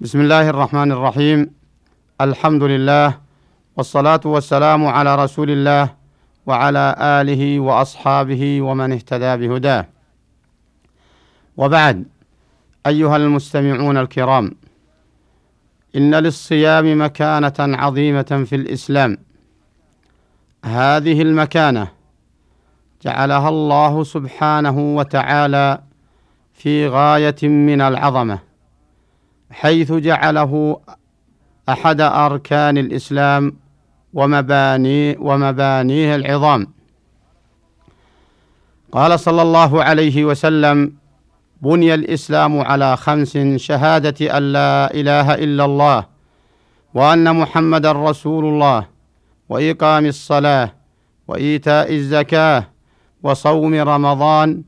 [0.00, 1.50] بسم الله الرحمن الرحيم
[2.20, 3.18] الحمد لله
[3.76, 5.94] والصلاة والسلام على رسول الله
[6.46, 9.86] وعلى آله وأصحابه ومن اهتدى بهداه
[11.56, 12.04] وبعد
[12.86, 14.50] أيها المستمعون الكرام
[15.96, 19.18] إن للصيام مكانة عظيمة في الإسلام
[20.64, 21.88] هذه المكانة
[23.02, 25.82] جعلها الله سبحانه وتعالى
[26.54, 28.49] في غاية من العظمة
[29.50, 30.80] حيث جعله
[31.68, 33.56] أحد أركان الإسلام
[34.14, 36.66] ومباني ومبانيه العظام.
[38.92, 40.92] قال صلى الله عليه وسلم
[41.62, 46.06] بني الإسلام على خمس شهادة أن لا إله إلا الله
[46.94, 48.86] وأن محمد رسول الله
[49.48, 50.72] وإقام الصلاة
[51.28, 52.66] وإيتاء الزكاة
[53.22, 54.62] وصوم رمضان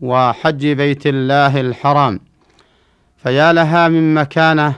[0.00, 2.20] وحج بيت الله الحرام.
[3.26, 4.74] فيا لها من مكانه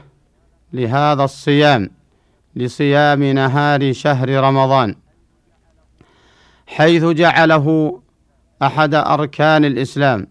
[0.72, 1.90] لهذا الصيام
[2.56, 4.94] لصيام نهار شهر رمضان
[6.66, 8.00] حيث جعله
[8.62, 10.26] أحد أركان الإسلام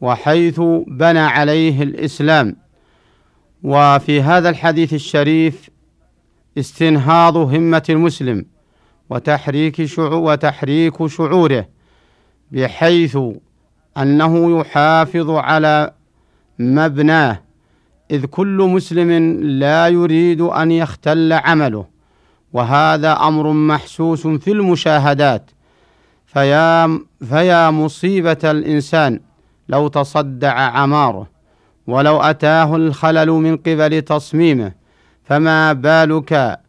[0.00, 2.56] وحيث بنى عليه الإسلام.
[3.62, 5.70] وفي هذا الحديث الشريف
[6.58, 8.46] استنهاض همة المسلم
[9.10, 11.68] وتحريك شعور وتحريك شعوره
[12.52, 13.18] بحيث
[13.98, 15.92] أنه يحافظ على
[16.58, 17.49] مبناه
[18.10, 19.10] إذ كل مسلم
[19.42, 21.84] لا يريد أن يختل عمله
[22.52, 25.50] وهذا أمر محسوس في المشاهدات.
[26.26, 29.20] فيا فيا مصيبة الإنسان
[29.68, 31.26] لو تصدع عماره
[31.86, 34.72] ولو أتاه الخلل من قبل تصميمه
[35.24, 36.60] فما بالك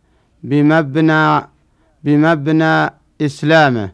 [0.44, 1.42] بمبنى
[2.04, 2.90] بمبنى
[3.22, 3.92] إسلامه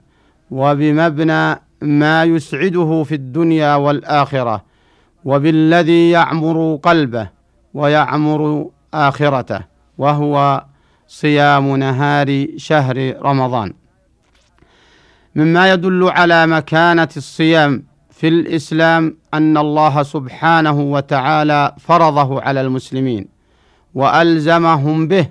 [0.52, 4.64] وبمبنى ما يسعده في الدنيا والآخرة
[5.26, 7.37] وبالذي يعمر قلبه.
[7.78, 9.62] ويعمر آخرته
[9.98, 10.64] وهو
[11.08, 13.74] صيام نهار شهر رمضان.
[15.36, 23.28] مما يدل على مكانة الصيام في الإسلام أن الله سبحانه وتعالى فرضه على المسلمين
[23.94, 25.26] وألزمهم به.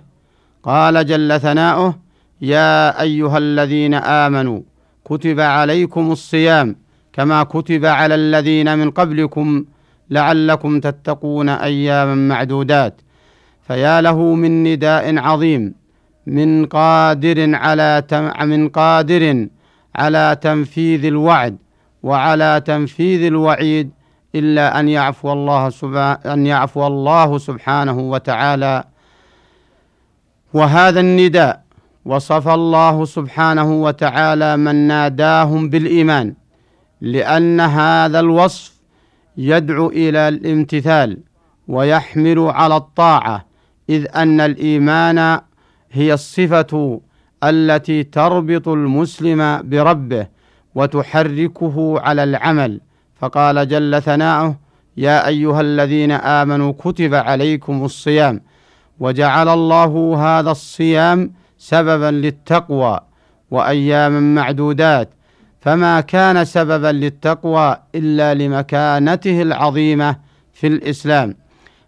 [0.63, 1.99] قال جل ثناؤه
[2.41, 4.61] يا أيها الذين آمنوا
[5.05, 6.77] كتب عليكم الصيام
[7.13, 9.65] كما كتب على الذين من قبلكم
[10.11, 13.01] لعلكم تتقون أياما معدودات.
[13.67, 15.75] فيا له من نداء عظيم
[16.27, 18.03] من قادر على
[18.43, 19.49] من قادر
[19.95, 21.57] على تنفيذ الوعد
[22.03, 23.91] وعلى تنفيذ الوعيد
[24.35, 25.71] إلا أن يعفو الله
[26.27, 28.85] أن يعفو الله سبحانه وتعالى.
[30.55, 31.63] وهذا النداء
[32.05, 36.35] وصف الله سبحانه وتعالى من ناداهم بالإيمان
[37.01, 38.76] لأن هذا الوصف
[39.39, 41.19] يدعو إلى الامتثال
[41.69, 43.47] ويحمل على الطاعة
[43.89, 45.41] إذ أن الإيمان
[45.93, 47.01] هي الصفة
[47.45, 50.27] التي تربط المسلم بربه
[50.75, 52.81] وتحركه على العمل.
[53.17, 54.57] فقال جل ثناؤه
[54.97, 58.41] يا أيها الذين آمنوا كتب عليكم الصيام.
[59.01, 63.01] وجعل الله هذا الصيام سببا للتقوى
[63.51, 65.11] واياما معدودات.
[65.67, 70.17] فما كان سببا للتقوى إلا لمكانته العظيمة
[70.53, 71.35] في الإسلام.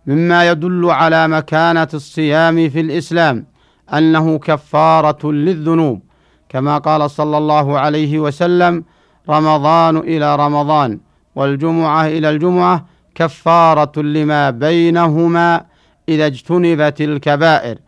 [0.06, 3.47] مما يدل على مكانة الصيام في الإسلام
[3.94, 6.03] أنه كفارة للذنوب
[6.49, 8.84] كما قال صلى الله عليه وسلم
[9.28, 11.00] رمضان إلى رمضان
[11.37, 15.65] والجمعة إلى الجمعة كفارة لما بينهما
[16.09, 17.78] إذا اجتنبت الكبائر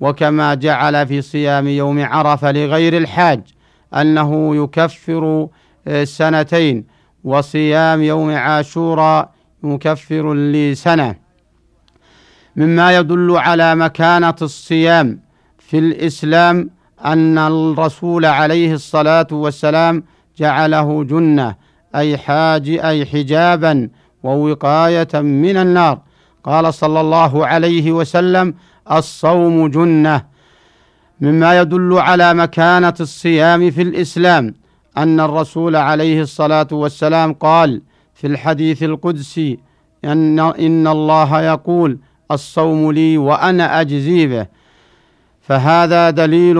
[0.00, 3.40] وكما جعل في صيام يوم عرفة لغير الحاج
[3.94, 5.48] أنه يكفر
[5.88, 6.84] آه، سنتين
[7.24, 9.30] وصيام يوم عاشوراء
[9.62, 11.14] مكفر لسنة.
[12.56, 15.20] مما يدل على مكانة الصيام
[15.58, 16.70] في الإسلام
[17.04, 20.02] أن الرسول عليه الصلاة والسلام
[20.38, 21.54] جعله جنة
[21.94, 23.88] أي حاج أي حجابا
[24.22, 26.00] ووقاية من النار.
[26.44, 28.54] قال صلى الله عليه وسلم
[28.92, 30.29] الصوم جنة.
[31.20, 34.54] مما يدل على مكانة الصيام في الإسلام
[34.96, 37.82] أن الرسول عليه الصلاة والسلام قال
[38.14, 39.58] في الحديث القدسي
[40.04, 41.98] ان إن الله يقول
[42.30, 44.46] الصوم لي وأنا أجزي به
[45.40, 46.58] فهذا دليل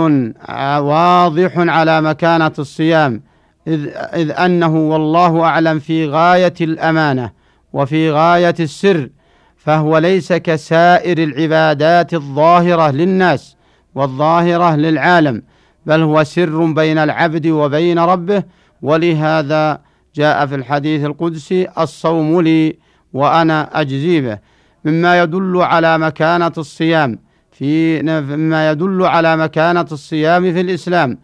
[0.78, 3.22] واضح على مكانة الصيام
[3.66, 7.30] اذ إذ أنه والله أعلم في غاية الأمانة
[7.72, 9.08] وفي غاية السر
[9.56, 13.56] فهو ليس كسائر العبادات الظاهرة للناس
[13.94, 15.42] والظاهرة للعالم
[15.86, 18.42] بل هو سر بين العبد وبين ربه
[18.82, 19.80] ولهذا
[20.14, 22.78] جاء في الحديث القدسي الصوم لي
[23.12, 24.38] وأنا أجزي به
[24.84, 27.18] مما يدل على مكانة الصيام
[27.52, 31.18] في مما يدل على مكانة الصيام في الإسلام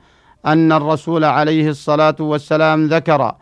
[0.46, 3.34] أن الرسول عليه الصلاة والسلام ذكر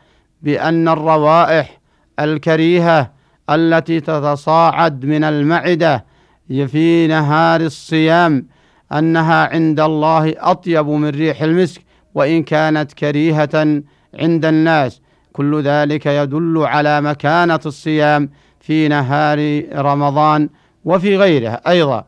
[0.43, 1.81] بأن الروائح
[2.21, 3.11] الكريهة
[3.51, 6.05] التي تتصاعد من المعدة
[6.49, 8.47] في نهار الصيام
[8.93, 11.83] أنها عند الله أطيب من ريح المسك
[12.15, 13.83] وإن كانت كريهة
[14.15, 15.01] عند الناس.
[15.33, 20.49] كل ذلك يدل على مكانة الصيام في نهار رمضان
[20.85, 22.05] وفي غيره أيضا.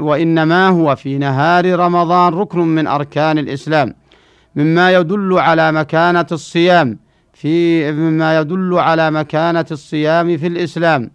[0.00, 3.94] وإنما هو في نهار رمضان ركن من أركان الإسلام.
[4.56, 6.98] مما يدل على مكانة الصيام
[7.32, 11.10] في مما يدل على مكانة الصيام في الإسلام.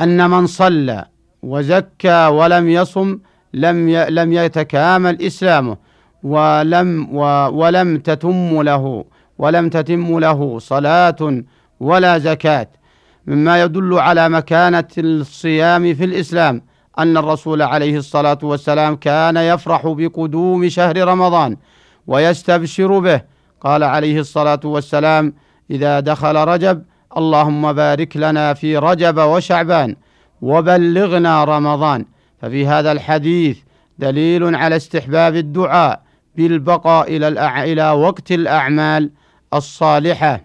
[0.00, 1.04] أن من صلى
[1.42, 3.18] وزكى ولم يصم
[3.54, 5.76] لم لم يتكامل إسلامه
[6.22, 7.16] ولم
[7.60, 9.04] ولم تتم له
[9.38, 11.42] ولم تتم له صلاة
[11.80, 12.68] ولا زكاة.
[13.26, 16.62] مما يدل على مكانة الصيام في الإسلام
[16.98, 21.56] أن الرسول عليه الصلاة والسلام كان يفرح بقدوم شهر رمضان
[22.06, 23.20] ويستبشر به.
[23.60, 25.34] قال عليه الصلاة والسلام
[25.70, 26.82] إذا دخل رجب
[27.16, 29.96] اللهم بارك لنا في رجب وشعبان
[30.42, 32.04] وبلغنا رمضان
[32.44, 33.58] ففي هذا الحديث
[33.98, 36.02] دليل على استحباب الدعاء
[36.36, 37.28] بالبقاء إلى
[37.72, 39.10] إلى وقت الأعمال
[39.54, 40.40] الصالحة.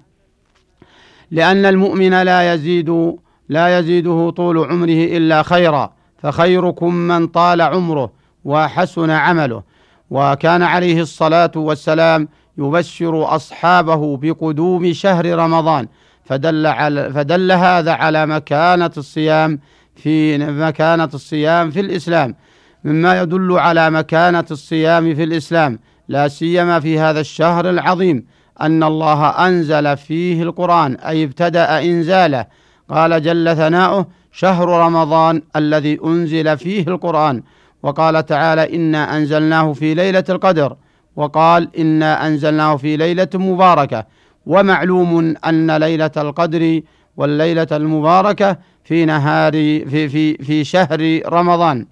[1.31, 3.15] لأن المؤمن لا يزيد
[3.49, 8.11] لا يزيده طول عمره إلا خيرا فخيركم من طال عمره
[8.45, 9.63] وحسن عمله.
[10.09, 15.87] وكان عليه الصلاة والسلام يبشر أصحابه بقدوم شهر رمضان
[16.25, 19.59] فدل, على فدل هذا على مكانة الصيام
[19.99, 22.35] في مكانة الصيام في الإسلام
[22.83, 28.25] مما يدل على مكانة الصيام في الإسلام لا سيما في هذا الشهر العظيم
[28.61, 32.45] أن الله أنزل فيه القرآن أي ابتدأ إنزاله.
[32.89, 37.43] قال جل ثناؤه شهر رمضان الذي أنزل فيه القرآن.
[37.83, 40.75] وقال تعالى إنا أنزلناه في ليلة القدر.
[41.15, 44.05] وقال إنا أنزلناه في ليلة مباركة.
[44.45, 46.81] ومعلوم أن ليلة القدر
[47.17, 51.85] والليلة المباركة في نهار في في في شهر رمضان.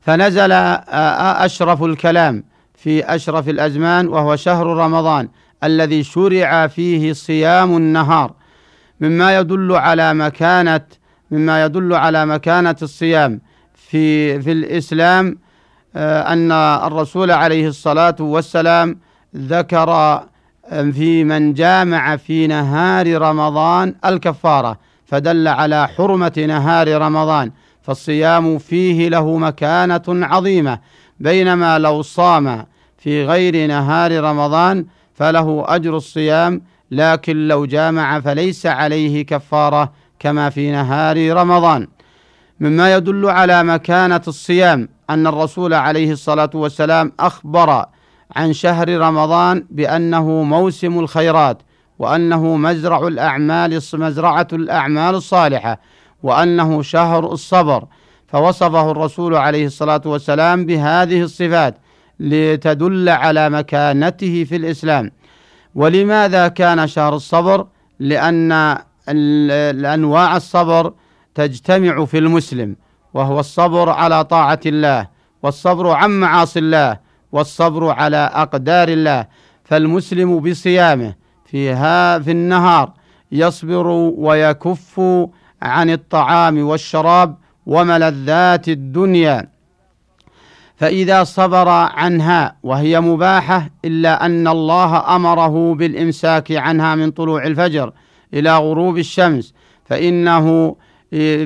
[0.00, 2.44] فنزل أشرف الكلام
[2.74, 5.28] في أشرف الأزمان وهو شهر رمضان
[5.64, 8.32] الذي شرع فيه صيام النهار.
[9.00, 10.80] مما يدل على مكانة
[11.30, 13.40] مما يدل على مكانة الصيام
[13.74, 15.38] في في الإسلام
[15.96, 18.98] أن الرسول عليه الصلاة والسلام
[19.36, 20.20] ذكر
[20.70, 24.78] في من جامع في نهار رمضان الكفارة.
[25.08, 27.50] فدل على حرمة نهار رمضان
[27.82, 30.78] فالصيام فيه له مكانة عظيمة
[31.20, 32.66] بينما لو صام
[32.98, 40.70] في غير نهار رمضان فله أجر الصيام لكن لو جامع فليس عليه كفارة كما في
[40.70, 41.88] نهار رمضان.
[42.60, 47.84] مما يدل على مكانة الصيام أن الرسول عليه الصلاة والسلام أخبر
[48.36, 51.62] عن شهر رمضان بأنه موسم الخيرات
[51.98, 55.80] وأنه مزرع الأعمال مزرعة الأعمال الصالحة
[56.22, 57.84] وأنه شهر الصبر.
[58.28, 61.78] فوصفه الرسول عليه الصلاة والسلام بهذه الصفات
[62.20, 65.10] لتدل على مكانته في الإسلام.
[65.74, 67.66] ولماذا كان شهر الصبر؟
[68.00, 68.78] لأن
[69.08, 70.92] الأنواع الصبر
[71.34, 72.76] تجتمع في المسلم
[73.14, 75.08] وهو الصبر على طاعة الله
[75.42, 76.98] والصبر عن معاصي الله
[77.32, 79.26] والصبر على أقدار الله.
[79.64, 81.14] فالمسلم بصيامه
[81.50, 82.92] فيها في النهار
[83.32, 83.86] يصبر
[84.16, 85.00] ويكف
[85.62, 87.36] عن الطعام والشراب
[87.66, 89.48] وملذات الدنيا.
[90.76, 97.92] فإذا صبر عنها وهي مباحة إلا أن الله أمره بالإمساك عنها من طلوع الفجر
[98.34, 100.76] إلى غروب الشمس فإنه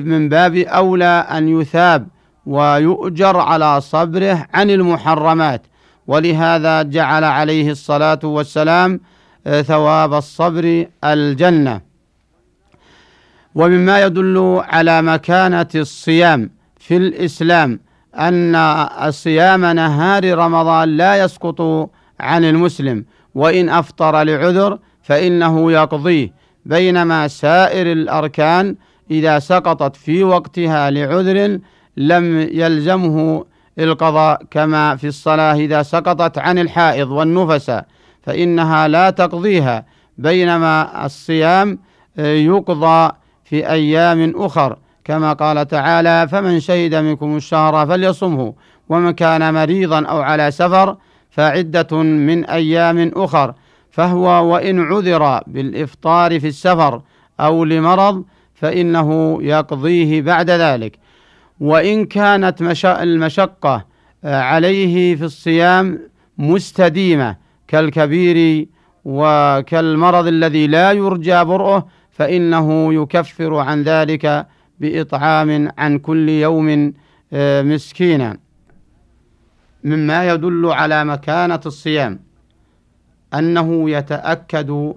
[0.05, 2.07] من باب أولى أن يثاب
[2.45, 5.61] ويؤجر على صبره عن المحرمات.
[6.07, 8.99] ولهذا جعل عليه الصلاة والسلام
[9.61, 11.81] ثواب الصبر الجنة.
[13.55, 17.79] ومما يدل على مكانة الصيام في الإسلام
[18.15, 18.55] أن
[19.07, 26.33] الصيام نهار رمضان لا يسقط عن المسلم وإن أفطر لعذر فإنه يقضيه.
[26.65, 28.75] بينما سائر الأركان
[29.11, 31.59] إذا سقطت في وقتها لعذر
[31.97, 33.45] لم يلزمه
[33.79, 37.71] القضاء كما في الصلاة إذا سقطت عن الحائض والنفس.
[38.23, 39.85] فإنها لا تقضيها
[40.17, 41.79] بينما الصيام
[42.17, 43.11] يقضى
[43.43, 44.77] في أيام أخر.
[45.03, 48.53] كما قال تعالى فمن شهد منكم الشهر فليصمه
[48.89, 50.97] ومن كان مريضا أو على سفر
[51.29, 53.53] فعدة من أيام أخر.
[53.91, 57.01] فهو وإن عذر بالإفطار في السفر
[57.39, 58.23] أو لمرض
[58.55, 60.99] فإنه يقضيه بعد ذلك.
[61.59, 63.85] وإن كانت المشقة
[64.23, 65.99] عليه في الصيام
[66.37, 67.42] مستديمة
[67.73, 68.67] كالكبير
[69.05, 74.47] وكالمرض الذي لا يرجى برؤه فإنه يكفر عن ذلك
[74.79, 76.93] بإطعام عن كل يوم
[77.33, 78.37] آه، مسكينا.
[79.83, 82.19] مما يدل على مكانة الصيام
[83.33, 84.93] أنه يتأكد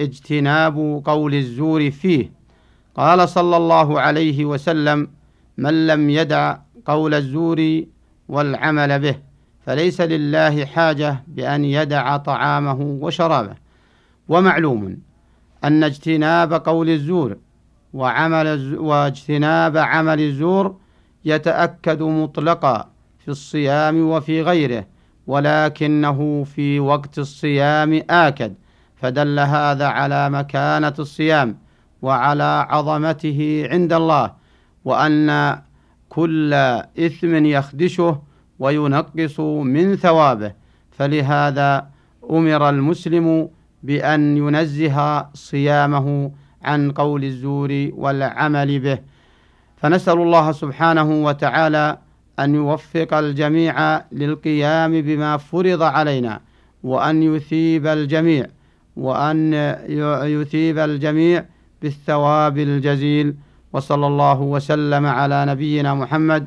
[0.00, 2.32] اجتناب قول الزور فيه.
[2.94, 5.08] قال صلى الله عليه وسلم
[5.58, 6.56] من لم يدع
[6.86, 7.82] قول الزور
[8.28, 9.16] والعمل به
[9.66, 13.54] فليس لله حاجة بأن يدع طعامه وشرابه.
[14.28, 14.98] ومعلوم
[15.64, 17.36] أن اجتناب قول الزور
[17.92, 20.76] وعمل واجتناب عمل الزور
[21.24, 24.86] يتأكد مطلقا في الصيام وفي غيره
[25.26, 28.54] ولكنه في وقت الصيام آكد.
[28.96, 31.58] فدل هذا على مكانة الصيام
[32.02, 34.32] وعلى عظمته عند الله
[34.84, 35.58] وأن
[36.08, 36.54] كل
[36.98, 38.22] إثم يخدشه
[38.58, 40.52] وينقص من ثوابه.
[40.90, 41.86] فلهذا
[42.30, 43.48] أمر المسلم
[43.82, 46.30] بأن ينزه صيامه
[46.62, 48.98] عن قول الزور والعمل به.
[49.76, 51.98] فنسأل الله سبحانه وتعالى
[52.38, 56.40] أن يوفق الجميع للقيام بما فرض علينا
[56.82, 58.46] وأن يثيب الجميع
[58.96, 59.52] وأن
[60.24, 61.44] يثيب الجميع
[61.82, 63.36] بالثواب الجزيل.
[63.72, 66.46] وصلى الله وسلم على نبينا محمد